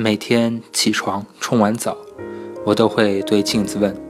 [0.00, 1.98] 每天起床冲完澡，
[2.64, 4.00] 我都会对镜子问：“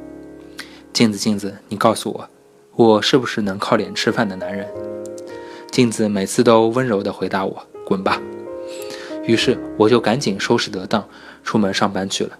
[0.92, 2.29] 镜子，镜子，你告诉我，
[2.76, 4.68] 我是不是能靠脸吃饭的男人？”
[5.72, 8.20] 镜子每次都温柔地回答我：“滚吧。”
[9.24, 11.09] 于是我就赶紧收拾得当，
[11.43, 12.39] 出门上班去了。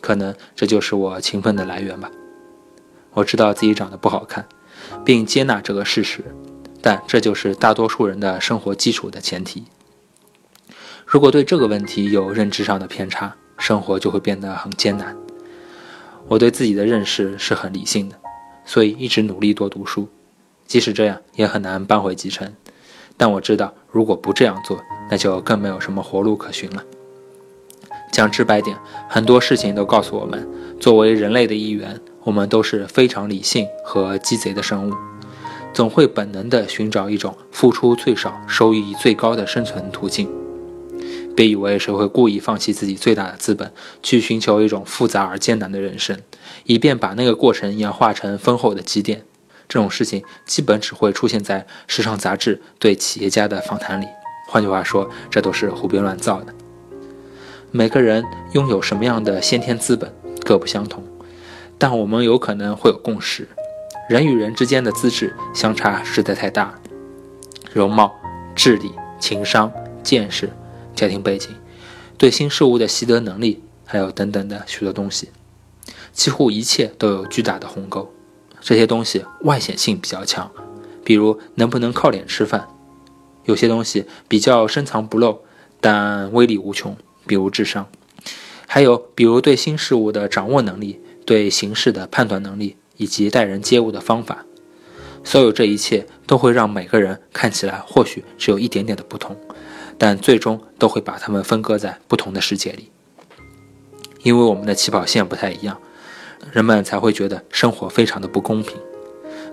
[0.00, 2.08] 可能这就是我勤奋的来源吧。
[3.14, 4.46] 我知道自己长得不好看，
[5.04, 6.22] 并接纳这个事实，
[6.80, 9.64] 但这就是大多数人的生活基础的前提。
[11.10, 15.16] 如果对这个问题有认知上的偏差，生活就会变得很艰难。
[16.28, 18.14] 我对自己的认识是很理性的，
[18.64, 20.06] 所以一直努力多读书，
[20.68, 22.54] 即使这样也很难扳回几城。
[23.16, 24.80] 但我知道，如果不这样做，
[25.10, 26.84] 那就更没有什么活路可循了。
[28.12, 34.94] 讲直白点，很多事情都告诉我们，作为人类的一员，我们都是非常理性和鸡贼的生物，
[35.72, 40.30] 总会本能地寻找一种付出最少、收益最高的生存途径。
[41.40, 43.72] 别以为谁会故意放弃自己最大的资本，
[44.02, 46.20] 去寻求一种复杂而艰难的人生，
[46.64, 49.24] 以便把那个过程演化成丰厚的积淀。
[49.66, 54.06] 这种事情基本只会出现在时尚杂志对企业家的访谈里。
[54.48, 56.52] 换句话说，这都是胡编乱造的。
[57.70, 60.12] 每个人拥有什么样的先天资本
[60.44, 61.02] 各不相同，
[61.78, 63.48] 但我们有可能会有共识：
[64.10, 66.74] 人与人之间的资质相差实在太大，
[67.72, 68.14] 容貌、
[68.54, 70.50] 智力、情商、见识。
[71.00, 71.48] 家庭背景、
[72.18, 75.30] 对新事物的习得能力，还有等等的许多东西，
[76.12, 78.12] 几乎一切都有巨大的鸿沟。
[78.60, 80.52] 这些东西外显性比较强，
[81.02, 82.68] 比如能不能靠脸吃饭；
[83.46, 85.38] 有些东西比较深藏不露，
[85.80, 86.94] 但威力无穷，
[87.26, 87.86] 比如智商；
[88.66, 94.44] 还有比如对新事物的掌握能力、对形势的判断能力以及待人接物的方法。
[95.24, 99.34] 所有这一切都会让每个人看起来或许只有一点点的不同。
[100.02, 102.90] 但最终都会把他们分割在不同的世界里，
[104.22, 105.78] 因为我们的起跑线不太一样，
[106.50, 108.78] 人们才会觉得生活非常的不公平。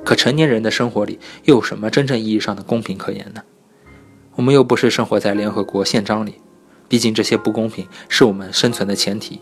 [0.05, 3.41] 可成年人的生活里又有什么真正意义上的公平可言呢？
[4.35, 6.35] 我们又不是生活在联合国宪章里，
[6.87, 9.41] 毕竟这些不公平是我们生存的前提。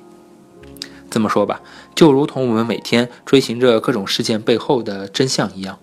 [1.12, 1.62] 这么说吧，
[1.94, 5.78] 就如同我们每天追寻着各种事件背后的真相一样，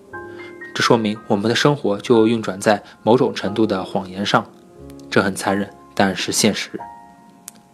[0.75, 4.45] 这说明我们的生活就运转在某种程度的谎言上。
[5.13, 6.71] 这很残忍，但是现实。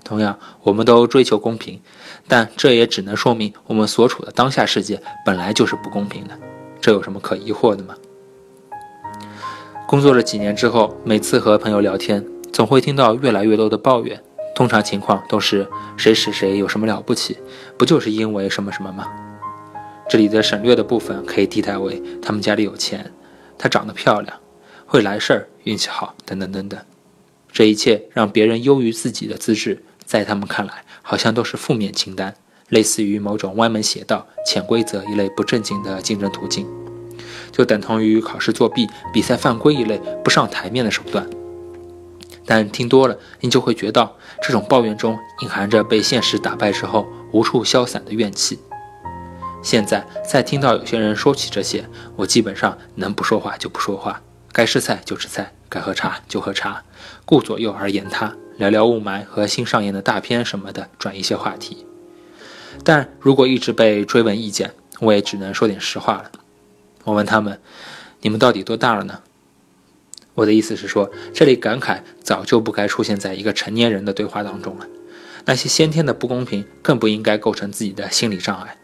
[0.04, 1.80] 同样，我们都追求公平，
[2.28, 6.38] 但这也只能说明我们所处的当下世界本来就是不公平的。
[6.82, 7.96] 这有什么可疑惑的吗？
[9.88, 14.22] 工作了几年之后，每次和朋友聊天，总会听到越来越多的抱怨。
[14.54, 17.38] 通常情况都是谁使谁有什么了不起，
[17.78, 19.08] 不就是因为什么什么吗？
[20.10, 23.10] 这里的省略的部分可以替代为他们家里有钱，
[23.58, 24.38] 她长得漂亮，
[24.86, 26.78] 会来事儿，运气好，等等等等。
[27.60, 32.34] 这一切让别人优于自己的资质，在他们看来好像都是负面清单，
[32.70, 36.66] 类似于某种歪门邪道、潜规则一类不正经的竞争途径，
[37.52, 41.30] 就等同于考试作弊、比赛犯规一类不上台面的手段。
[42.46, 44.10] 但听多了，你就会觉得
[44.42, 48.58] 这种抱怨中隐含着被现实打败之后无处消散的怨气。
[49.62, 54.22] 现在再听到有些人说起这些，我基本上能不说话就不说话，
[54.54, 55.52] 该吃菜就吃菜。
[55.72, 56.84] 该喝茶就喝茶，
[57.30, 61.86] 顾左右而言他，聊聊雾霾和新上映的大片什么的，转一些话题。
[62.84, 66.32] 但如果一直被追问意见，我也只能说点实话了。
[67.04, 67.62] 我问他们
[68.22, 69.22] ：“你们到底多大了呢？”
[70.34, 74.88] 我的意思是说，这类感慨早就不该出现在一个成年人的对话当中了。
[75.46, 78.76] 那些先天的不公平，更不应该构成自己的心理障碍。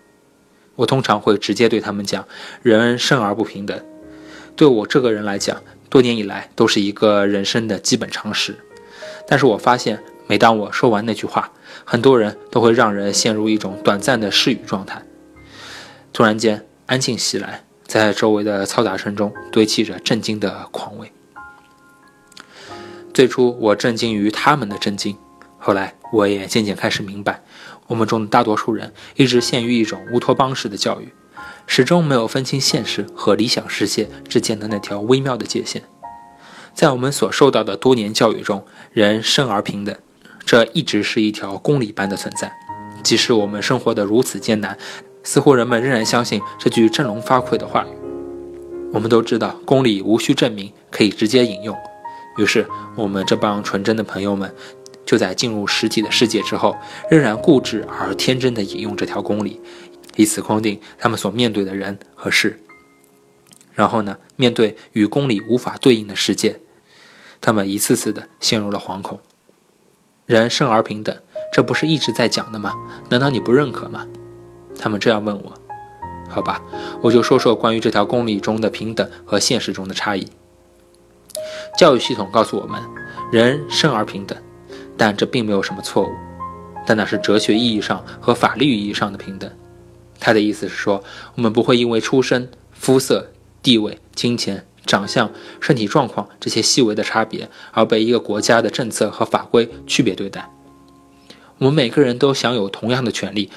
[0.76, 2.28] 我通常会直接对他们讲
[2.62, 3.84] ：“人生而不平等。”
[4.56, 5.64] 对我这个人来讲。
[5.90, 8.58] 多年以来都是一个人生的基本常识，
[9.28, 11.52] 但是我发现，每当我说完那句话，
[11.86, 15.02] 很多人都会让人陷入一种短暂的失语状态。
[16.12, 21.12] 突然间，安静袭来，在周围的嘈杂声中堆砌着震惊的狂味。
[23.14, 25.16] 最初，我震惊于他们的震惊，
[25.58, 27.42] 后来，我也渐渐开始明白，
[27.88, 31.14] 我们中的大多数人一直陷于一种乌托邦式的教育。
[31.68, 35.84] 始终没有分清现实和理想世界之间的那条微妙的界限。
[36.74, 39.96] 在我们所受到的多年教育中，人生而平等，
[40.46, 42.52] 这一直是一条公理般的存在。
[43.02, 44.78] 即使我们生活得如此艰难，
[45.24, 47.90] 似乎人们仍然相信这句振聋发聩的话语。
[48.92, 51.76] 我们都知道，公理无需证明，可以直接引用。
[52.38, 54.54] 于是，我们这帮纯真的朋友们，
[55.06, 56.76] 就在进入实体的世界之后，
[57.10, 59.62] 仍然固执而天真地引用这条公理。
[60.16, 62.60] 以此框定他们所面对的人和事，
[63.74, 66.60] 然后呢，面对与公理无法对应的世界，
[67.42, 69.20] 他们一次次的陷入了惶恐。
[70.26, 71.16] 人生而平等，
[71.54, 72.74] 这不是一直在讲的吗？
[73.10, 74.08] 难道你不认可吗？
[74.80, 75.54] 他们这样问我。
[76.28, 76.62] 好吧，
[77.02, 80.28] 我就说说关于这条公理中的平等和现实中的差异。
[81.78, 82.82] 教育系统告诉我们，
[83.32, 84.38] 人生而平等，
[84.98, 86.10] 但这并没有什么错误。
[86.88, 89.52] 但那是哲学意义上和法律意义上的平等。
[90.26, 91.04] 他的意思是说，
[91.36, 93.32] 我们不会因为出身、肤色、
[93.62, 95.32] 地位、金钱、长相、
[95.62, 100.52] 身体状况这些细微的差别而被一个国家的政策和法规区别对待。
[101.60, 103.52] 我们每个人都享有同样的权利。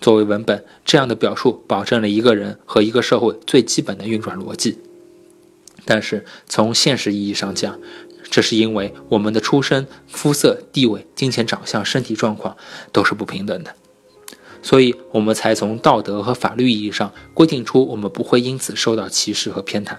[0.00, 4.78] 作为文本，这样的表述保证了一个人和一个社会最基本的运转逻辑。
[5.84, 7.78] 但是从现实意义上讲，
[8.30, 12.56] 这是因为我们的出身、肤色、地位、金钱、长相、身体状况
[12.92, 13.74] 都是不平等的，
[14.64, 19.98] 所以我们才从道德和法律意义上规定出我们不会因此受到歧视和偏袒。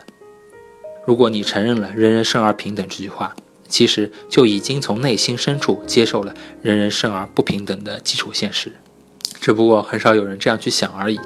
[1.05, 3.35] 如果你承认了“人人生而平等”这句话，
[3.69, 6.33] 其实就已经从内心深处接受了
[6.63, 8.73] “人人生而不平等”的基础现实。
[9.39, 11.19] 只不过很少有人这样去想而已。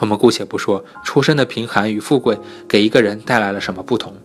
[0.00, 2.36] 我们姑且不说出身的贫寒与富贵
[2.66, 4.16] 给一个人带来了什么不同，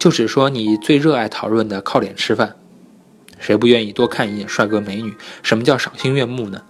[0.00, 2.56] 就只说你最热爱讨论的靠脸吃饭，
[3.38, 5.14] 谁不愿意多看一眼帅哥美女？
[5.44, 6.60] 什么叫赏心悦目呢？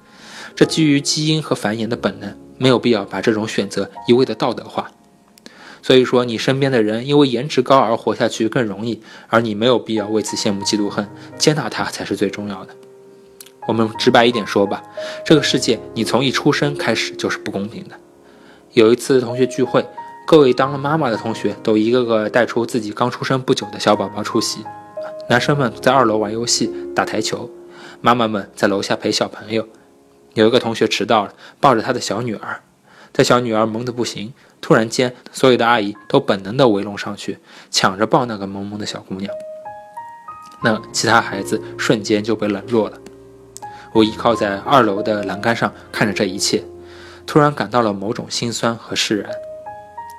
[0.56, 4.90] 这基于基因和繁衍的本能，没有必要把这种选择一味的道德化。
[5.82, 11.06] 所以说，你身边的人因为颜值高而活下去更容易，而你没有必要为此羡慕嫉妒恨，
[11.36, 12.74] 接纳他才是最重要的。
[13.68, 14.82] 我们直白一点说吧，
[15.24, 17.94] 这个世界你从一出生开始就是不公平的。
[18.72, 19.86] 有一次同学聚会，
[20.26, 24.60] 各位当了妈妈的同学都一个个带出自己刚出生不久的小宝宝出席。
[25.28, 27.50] 男生们在二楼玩游戏、打台球，
[28.00, 29.68] 妈妈们在楼下陪小朋友。
[30.36, 32.60] 有一个同学迟到了，抱着他的小女儿，
[33.12, 34.34] 他小女儿萌得不行。
[34.60, 37.38] 突然间，所有的阿姨都本能地围拢上去，
[37.70, 39.32] 抢着抱那个萌萌的小姑娘。
[40.62, 42.98] 那其他孩子瞬间就被冷落了。
[43.94, 46.62] 我依靠在二楼的栏杆上看着这一切，
[47.26, 49.30] 突然感到了某种心酸和释然。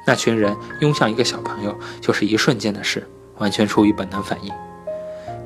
[0.07, 4.66] 那群人拥向一个小朋友，就是一瞬间的事，完全出于本能反应。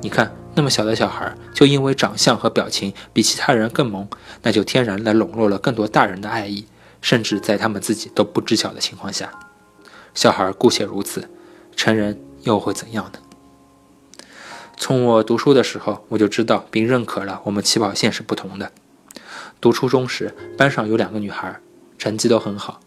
[0.02, 4.08] 你看，那么小的小孩，就因为长相和表情比其他人更萌，
[4.42, 6.66] 那就天然地笼络了更多大人的爱意，
[7.00, 9.32] 甚至在他们自己都不知晓的情况下。
[10.12, 11.30] 小孩姑且如此，
[11.76, 13.20] 成人又会怎样呢？
[14.76, 18.72] 从我读书的时候，我就知道并认可了我们起跑线是不同的。
[19.60, 21.60] 读初中时，班上有两个女孩，
[21.96, 22.80] 成绩都很好，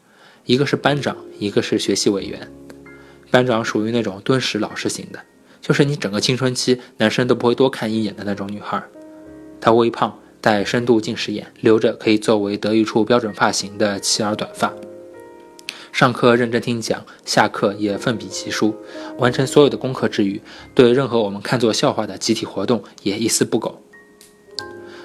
[0.44, 2.52] 一个是班长，一个是学习委员。
[3.32, 5.22] 班长属于那种敦实老实型的，
[5.66, 8.84] 就是你整个青春期男生都不会多看一眼的那种女孩。
[9.60, 14.72] 她微胖，戴深度近视眼，留着可以作为德育处标准发型的齐耳短发。
[15.92, 18.76] 上课认真听讲，下课也奋笔疾书，
[19.18, 20.40] 完成所有的功课之余，
[20.76, 23.82] 对任何我们看作笑话的集体活动也一丝不苟。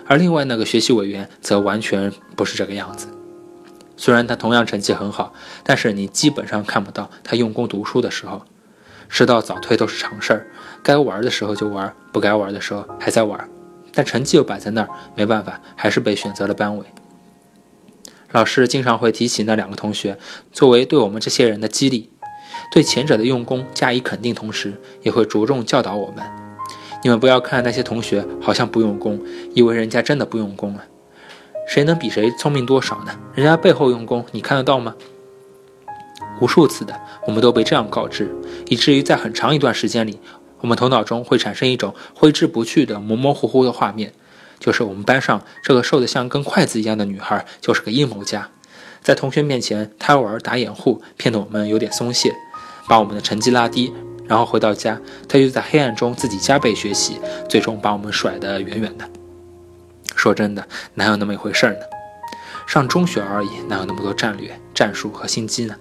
[0.05, 3.07] 而另外那个学习委员则完全不是这个样子。
[3.97, 5.33] 虽然他同样成绩很好，
[5.65, 8.43] 但是你基本上看不到他用功读书的时候，
[9.11, 10.47] 迟到早退都是常事儿，
[10.83, 13.49] 该玩的时候就玩，不该玩的时候还在玩，
[13.93, 16.87] 但成绩又摆在那儿，没办法，还是被选择了班委。
[18.31, 20.17] 老师经常会提起那两个同学，
[20.53, 22.11] 作为对我们这些人的激励，
[22.73, 26.25] 对前者的用功加以肯定，同时也会着重教导我们：
[27.03, 29.21] 你们不要看那些同学好像不用功，
[29.53, 30.85] 以为人家真的不用功啊？
[31.67, 33.13] 谁能比谁聪明多少呢？
[33.35, 34.95] 人家背后用功，你看得到吗？
[36.41, 38.35] 无数次的，我们都被这样告知，
[38.69, 40.19] 以至于在很长一段时间里，
[40.61, 44.13] 我们头脑中会产生一种挥之不去的模模糊糊的画面。
[44.59, 48.49] 就是我们班上这个瘦得像根筷子一样的女孩，就是个阴谋家，
[49.03, 52.35] 在同学面前贪玩打掩护，骗得我们有点松懈，
[52.87, 53.91] 把我们的成绩拉低，
[54.27, 57.19] 然后回到家，她就在黑暗中自己加倍学习，
[57.49, 59.09] 最终把我们甩得远远的。
[60.15, 61.81] 说真的，哪有那么一回事呢？
[62.67, 65.75] 上中学而已，哪有那么多战略、战术和心机呢？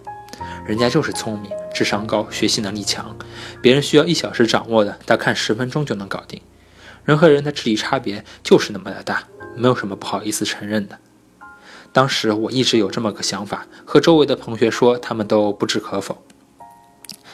[0.70, 3.18] 人家就是聪明，智商高，学习能力强，
[3.60, 6.40] 别人需要一小时掌握的，他看十分钟就能搞定。
[7.04, 9.24] 人和人的智力差别就是那么的大，
[9.56, 11.00] 没有什么不好意思承认的。
[11.92, 16.24] 当时我一直有这么个想法，和周围的同学说，他们都不置可否。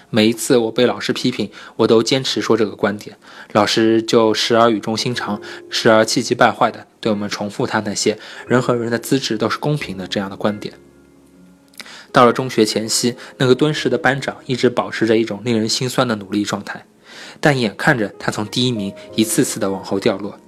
[0.10, 3.18] 每一次我被老师批评，我都坚持说这个观点，
[3.52, 10.76] 老师就时而语重心长，时而气急败坏的对我们重复他那些人和人的资质都是公平的这样的观点。
[12.16, 16.86] 到了中学前夕，那个敦实的班长一直保持着一种令人心酸的努力状态。
[17.42, 20.40] 但眼看着他从第一名一次次的往后掉落，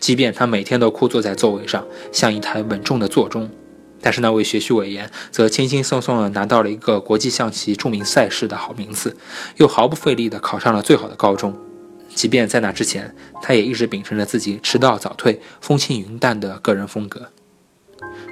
[0.00, 3.48] 即便他每天都枯坐在座位上，像一台稳重的座钟，
[4.00, 9.16] 但是那位学习委员则轻轻松松地拿到了一个国际象棋著名赛事的好名次，
[9.58, 11.56] 又毫不费力地考上了最好的高中。
[12.16, 17.30] 即便在那之前，他也一直秉承着自己迟到早退、风轻云淡的个人风格。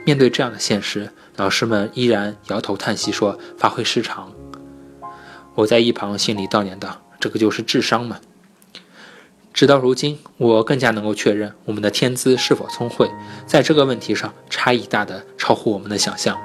[0.05, 4.33] 面对这样的现实，老师们依然摇头叹息说：“发挥失常。”
[5.57, 8.19] 我在一旁心里悼念道：“这个就是智商嘛。”
[9.55, 13.09] 直到如今，我更加能够确认我们的天资是否聪慧，
[13.47, 16.37] 在这个问题上差异大的超乎我们的想象。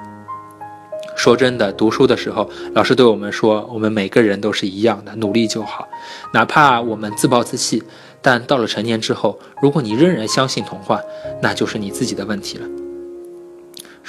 [1.15, 5.89] 说真的，读书的时候，老师对我们说，我们每个人都是一样的，努力就好。
[6.33, 7.83] 哪怕我们自暴自弃，
[8.21, 11.01] 但到了成年之后，如果你仍然相信童话，
[11.41, 12.88] 那就是你自己的问题了。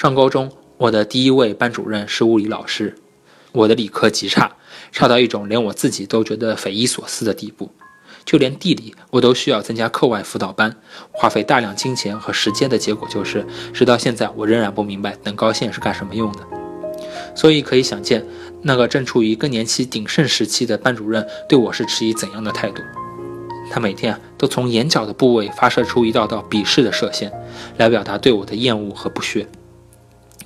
[0.00, 2.96] 上高中，我的第一位班主任是物理老师，
[3.52, 4.56] 我的理科极差，
[4.90, 7.70] 差到一种连我自己都觉得匪夷所思的地步。
[8.24, 10.74] 就连地理我都需要增加课外辅导班，
[11.12, 16.38] 花费大量金钱和时间的结果就是，直到现在我仍然不明白等高线是干什么用的。
[17.34, 18.24] 所以可以想见，
[18.62, 22.82] 那个正处于更年期鼎盛时期的班主任对我是持以怎样的态度。
[23.70, 27.30] 他每天啊都从眼角的部位发射出一道道鄙视的射线，
[27.76, 29.46] 来表达对我的厌恶和不屑。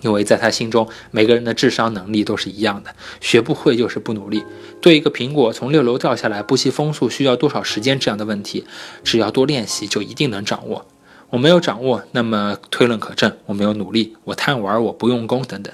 [0.04, 4.44] 因为在他心中，每个人的智商能力都是一样的，学不会就是不努力。
[4.82, 8.66] 对一个苹果从六楼掉下来不惜风速需要多少时间这样的问题，
[9.02, 10.86] 只要多练习就一定能掌握。
[11.30, 15.72] 我没有掌握，那么推论可证；我没有努力，我贪玩，我不用功等等。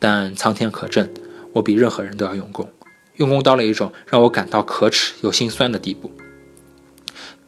[0.00, 1.08] 但苍天可证，
[1.52, 2.68] 我比任何人都要用功，
[3.14, 6.10] 用功到了一种让我感到可耻又心酸的地步。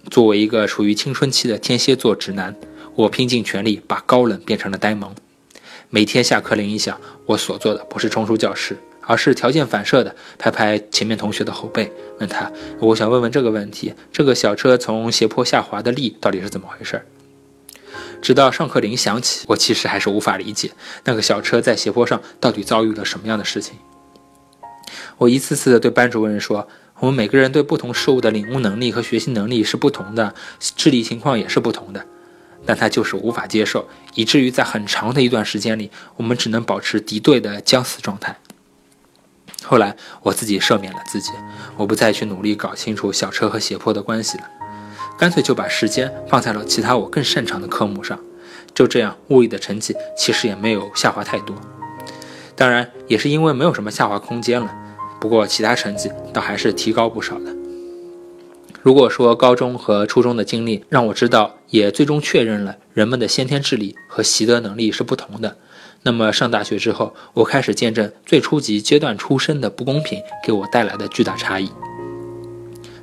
[0.08, 2.54] 作为一个处于青春期的天蝎座直男，
[2.94, 5.12] 我拼尽全力把高冷变成了呆萌。
[5.90, 11.90] 每天下课铃一响，我所做的不是冲出教室，而是条件反射的拍拍前面同学的后背，
[12.20, 17.00] 问他：“我想问问这个问题，这个小车从斜坡下滑的力到底是怎么回事？”
[18.20, 20.72] 直到上课铃响起，我其实还是无法理解
[21.04, 23.78] 那个小车在斜坡上到底遭遇了什么样的事情。
[25.16, 26.68] 我一次次的对班主任说
[27.00, 32.04] ：“我们每个人对不同事物的领悟能力和学习能力是不同的，智力情况也是不同的。”
[32.68, 38.36] 但他就是无法接受，以至于在很长的一段时间里，我们只能保持敌对的僵死状态。
[39.64, 41.30] 后来我自己赦免了自己，
[41.78, 44.44] 我不再去努力搞清楚小车和斜坡的关系了，
[45.18, 48.20] 干脆就把时间放在了其他我更擅长的科目上。
[48.74, 51.56] 就这样，物理的成绩其实也没有下滑太多，
[52.54, 54.70] 当然也是因为没有什么下滑空间了。
[55.18, 57.57] 不过其他成绩倒还是提高不少的。
[58.80, 65.56] 如果说高中和初中的经历让我知道，也最终确认了人们的先天智力和习得能力是不同的，
[66.04, 71.70] 那么上大学之后，我开始见证最初级阶段出生的不公平给我带来的巨大差异。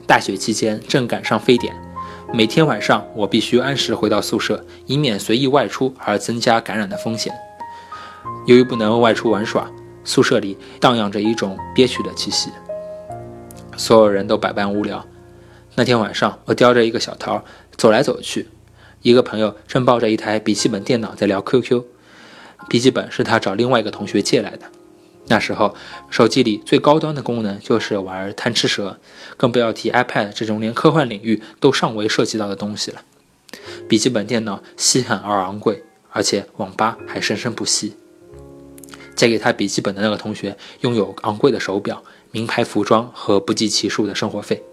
[0.08, 1.76] 大学期间正赶上非典，
[2.34, 7.34] 每天晚上我必须按时回到宿舍，以免随意外出而增加感染的风险。
[8.48, 9.70] 由于不能外出玩耍，
[10.04, 12.50] 宿舍里荡漾着一种憋屈的气息，
[13.76, 15.06] 所有人都百般无聊。
[15.78, 17.44] 那天晚上，我叼着一个小桃
[17.76, 18.48] 走来走去，
[19.02, 21.84] 一个朋友正抱着一台笔记本电脑在聊 QQ。
[22.70, 24.72] 笔记本是他找另外一个同学借来的。
[25.28, 25.76] 那时候，
[26.10, 28.98] 手机里最高端的功能就是玩贪吃蛇，
[29.36, 33.02] 更不要提 iPad 这种连科幻领域都尚未涉及到的东西了。
[33.90, 37.96] 笔记本电脑稀罕而昂贵，而且网吧还生生不息。
[39.14, 42.02] 借给他笔记本的那个同学拥有昂贵的手表、
[42.32, 44.64] 名牌服装和不计其数的生活费。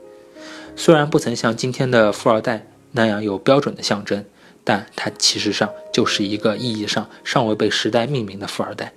[0.74, 4.24] 虽然不曾像今天的富二代那样有标准的象征，
[4.64, 8.92] 但他其实上就是一个意义上尚未被时代命名的富二代。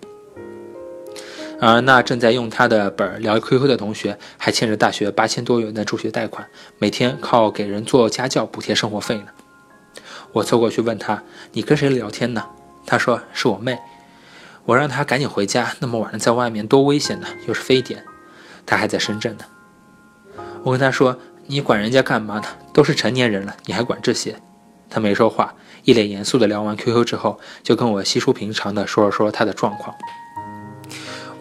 [1.61, 6.47] 而那正在用他的本聊 QQ 的同学，还欠着大学八千多元的助学贷款，
[6.79, 9.27] 每天靠给人做家教补贴生活费呢。
[10.33, 12.43] 我凑过去问他：“你跟谁聊天呢？”
[12.85, 13.77] 他说：“是我妹。”
[14.65, 18.03] 我让他赶紧回家，那么晚了在外面多危险呢，又是非典，
[18.65, 19.45] 他还在深圳呢。
[20.63, 21.17] 我跟他说。
[21.47, 22.45] 你管人家干嘛呢？
[22.73, 24.35] 都是成年人了，你还管这些？
[24.89, 29.95] 他没说话，一脸严肃的聊完 QQ 之后，就跟我稀疏平常的说了说他的状况。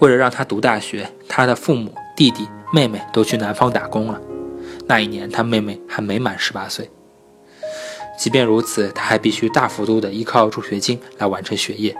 [0.01, 4.21] 为了让他读大学，他的父母、弟弟、妹妹都去南方打工了。
[4.87, 6.91] 那一年，他妹妹还没满十八岁。
[8.19, 11.97] 即便如此，他还必须大幅度的依靠助学金来完成学业。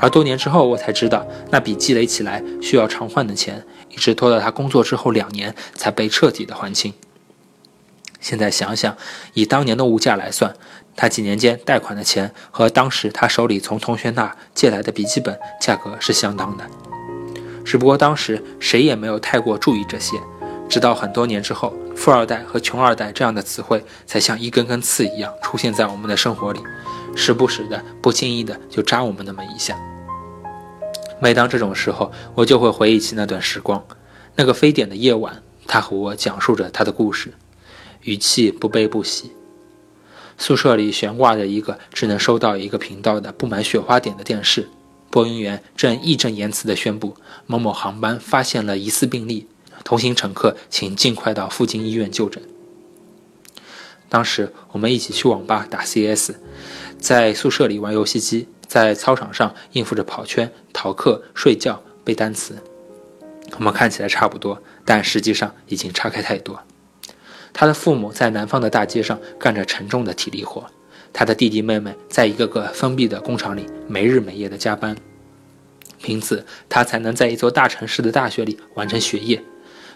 [0.00, 6.92] 而多年之后，我才知道，那笔积累起来需要偿还的钱，一直拖到他工作之后两年才被彻底的还清。
[8.26, 8.96] 现在想想，
[9.34, 10.52] 以当年的物价来算，
[10.96, 16.64] 他几年间贷款的钱和当时他手里从同学那借来的笔记本价格是相当的。
[17.64, 20.16] 只不过当时谁也没有太过注意这些，
[20.68, 26.58] 直到很多年之后，富二代和穷二代这样的词汇才像一根根刺一样出现在我们的生活里，
[27.14, 29.78] 时不时的、不经意的就扎我们那么一下。
[31.20, 33.86] 每当这种时候，我就会回忆起那段时光，
[34.34, 37.32] 那个非典的夜晚，他和我讲述着他的故事。
[38.06, 39.30] 语气不悲不喜。
[40.38, 44.68] 宿舍里悬挂着一个只能收到一个频道的布满雪花点的电视，
[45.10, 49.46] 播音员正义正言辞地宣布某某航班发现了疑似病例，
[49.82, 52.42] 同行乘客请尽快到附近医院就诊。
[54.08, 56.32] 当时我们一起去网吧打 CS，
[56.98, 62.56] 在宿舍里玩游戏机，在操场上应付着跑圈、逃课、睡觉、背单词。
[63.56, 66.60] 我们看起来差不多，但实际上已经差开太多。
[67.58, 70.66] 他的父母在南方的大街上干着沉重的体力活，
[71.10, 74.94] 他的弟弟妹妹在一个个封闭的工厂里没日没夜的加班，
[76.02, 79.42] 凭此他才能在一座大城市的大学里完成学业。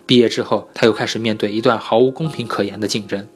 [0.06, 3.28] 毕业之后，他又开始面对一段毫无公平可言的竞争。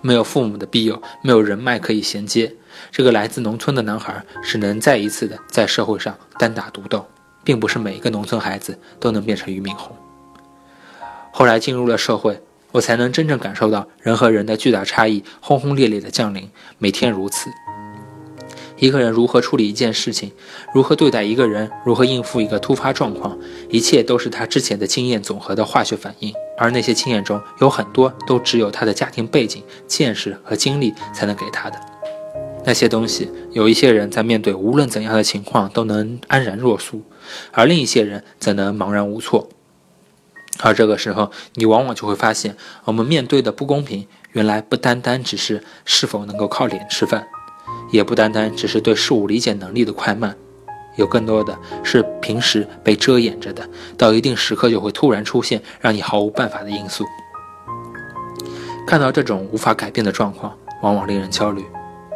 [0.00, 2.54] 没有父母的庇佑，没有人脉可以衔接，
[2.90, 7.06] 这个来自农村的男孩只能再一次的在社会上单打独斗，
[7.44, 9.94] 并不是每一个农村孩子都能变成俞敏洪。
[11.30, 12.40] 后来进入了社会，
[12.74, 17.48] 我才能真正感受到人和人的巨大差异，轰轰烈烈的降临，每天如此。
[18.80, 20.32] 一个人如何处理一件事情，
[20.74, 23.38] 如何对待一个人，如何应付一个突发状况，
[23.70, 26.34] 一切都是他之前的经验总和的化学反应。
[26.58, 31.80] 而那些经验中有很多都只有他的家庭背景、见识和经历才能给他的。
[32.64, 37.02] 那些东西，有一些人在面对无论怎样的情况都能安然若素，
[37.52, 39.48] 而另一些人则能茫然无措。
[40.64, 47.28] 而这个时候，你往往就会发现，我们面对的不公平，原来不单单只是是否能够靠脸吃饭。
[47.92, 50.34] 也不单单只是对事物理解能力的快慢，
[50.96, 53.68] 有更多的是平时被遮掩着的，
[53.98, 57.04] 到一定时刻就会突然出现，让你毫无办法的因素。
[58.86, 61.62] 看到这种无法改变的状况，往往令人焦虑。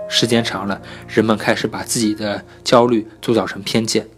[0.09, 4.09] 时间长了，人们开始把自己的焦虑铸造成偏见，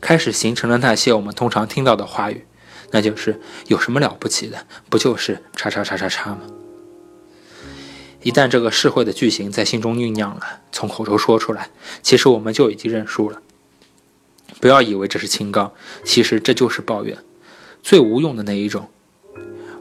[0.00, 2.44] 开始形成了那些我们通常听到的话语，
[2.90, 4.66] 那就是有什么了不起的？
[4.88, 6.40] 不就是叉叉叉叉叉吗？
[8.22, 11.70] 一旦这个社会的剧情在心中酝酿了，从口中说出来，
[12.02, 13.40] 其实我们就已经认输了。
[14.60, 15.72] 不要以为这是清高，
[16.04, 17.18] 其实这就是抱怨，
[17.82, 18.88] 最无用的那一种。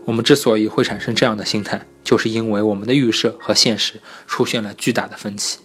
[0.06, 5.60] 我们之所以会产生这样的心态，就是因为我们的预设和现实出现了巨大的分歧。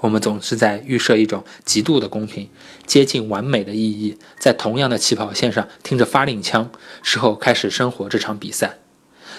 [0.00, 2.48] 我们总是在预设一种极度的公平、
[2.86, 6.70] 接近完美的意义，在同样的起跑线上听着发令枪，
[7.02, 8.78] 之后开始生活这场比赛。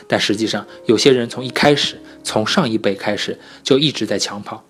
[0.08, 4.63] 但实际上，有些人从一开始，从上一辈开始就一直在抢跑。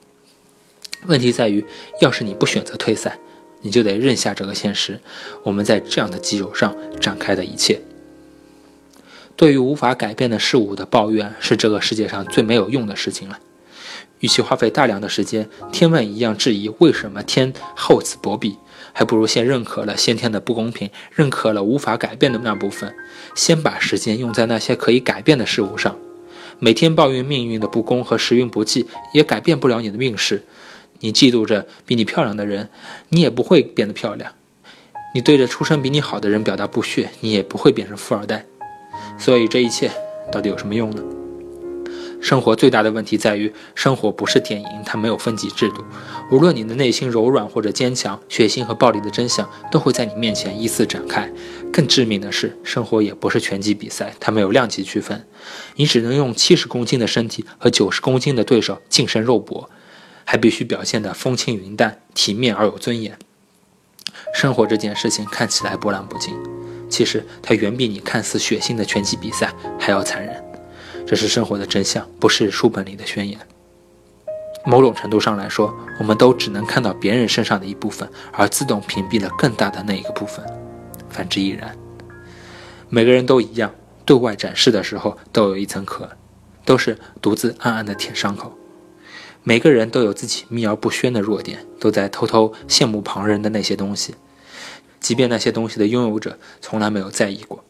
[1.05, 1.63] 问题在于，
[2.01, 3.19] 要是你不选择退赛，
[3.61, 4.99] 你就得认下这个现实。
[5.43, 7.79] 我们在这样的基础上展开的一切，
[9.35, 13.39] 对于无法改变的事物的抱怨，是这个世界上最没有用的事情了。
[14.19, 18.57] 与其花费大量的时间天问一样质疑为什么天厚此薄彼。
[18.93, 22.95] 还不如先认可了先天的不公平，认可了无法改变的那部分，
[23.35, 25.95] 先把时间用在那些可以改变的事物上。
[26.57, 30.43] 每天抱怨命运的不公和时运不济，也改变不了你的运势。
[31.01, 32.69] 你嫉妒着比你漂亮的人，
[33.09, 34.31] 你也不会变得漂亮；
[35.13, 38.45] 你对着出身比你好的人表达不屑，你也不会变成富二代。
[39.19, 39.91] 所以这一切
[40.31, 41.03] 到底有什么用呢？
[42.19, 45.83] 生活最大的问题在于，生活不是电影，它没有分级制度。
[46.31, 51.31] 无论你的内心柔软或者坚强，血腥和暴力的真相都会在你面前依次展开。
[51.71, 55.25] 更致命的是，生活也不是拳击比赛，它没有量级区分。
[55.75, 59.69] 你只能用七十公斤的身体和九十公斤的对手近身肉搏，
[60.25, 63.17] 还必须表现得风轻云淡、体面而有尊严。
[64.33, 66.33] 生活这件事情看起来波澜不惊，
[66.89, 70.46] 其实它远比你看似血腥的拳击比赛还要残忍。
[71.07, 73.39] 这是生活的真相，不是书本里的宣言。
[74.65, 80.45] 某种程度上来说，我们都只能看到别人身上的一部分，而自动屏蔽了更大的那一个部分。
[81.09, 81.73] 反之亦然。
[82.89, 86.09] 每个人都一样，对外展示的时候都有一层壳，
[86.65, 88.51] 都是独自暗暗的舔伤口。
[89.43, 94.15] 每个人都有自己秘而不宣的弱点，都在偷偷羡慕旁人的那些东西，
[94.99, 97.63] 即便那些东西的拥有者从来没有在意过。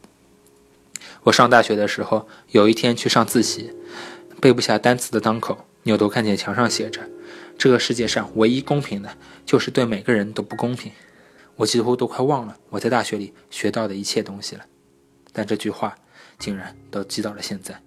[1.24, 3.72] 我上大学的时候，有一天去上自习，
[4.40, 7.00] 背不下单词的当口，扭头看见墙上写着
[7.58, 9.10] ：“这个世界上唯一公平的，
[9.44, 10.92] 就是对每个人都不公平。”
[11.56, 14.64] 我几乎都快忘了我在大学里学到的一切东西了，
[15.32, 15.96] 但这句话
[16.38, 17.82] 竟然都记到了现在。